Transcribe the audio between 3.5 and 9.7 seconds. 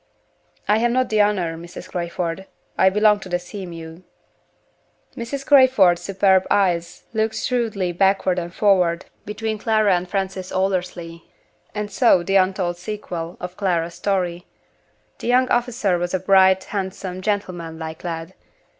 mew." Mrs. Crayford's superb eyes looked shrewdly backward and forward between